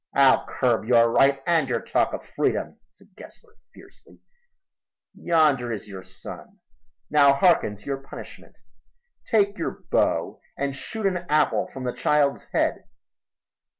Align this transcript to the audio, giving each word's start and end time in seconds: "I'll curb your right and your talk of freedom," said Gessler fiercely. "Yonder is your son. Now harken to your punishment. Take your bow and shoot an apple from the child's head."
"I'll 0.15 0.47
curb 0.47 0.85
your 0.85 1.11
right 1.11 1.43
and 1.45 1.69
your 1.69 1.79
talk 1.79 2.11
of 2.11 2.25
freedom," 2.35 2.79
said 2.89 3.15
Gessler 3.15 3.53
fiercely. 3.71 4.17
"Yonder 5.13 5.71
is 5.71 5.87
your 5.87 6.01
son. 6.01 6.57
Now 7.11 7.33
harken 7.35 7.75
to 7.77 7.85
your 7.85 8.01
punishment. 8.01 8.57
Take 9.25 9.59
your 9.59 9.83
bow 9.91 10.41
and 10.57 10.75
shoot 10.75 11.05
an 11.05 11.17
apple 11.29 11.69
from 11.71 11.83
the 11.83 11.93
child's 11.93 12.45
head." 12.45 12.85